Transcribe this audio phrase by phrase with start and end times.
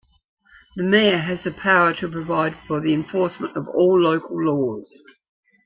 [0.75, 4.99] The Mayor has the power to provide for the enforcement of all local laws.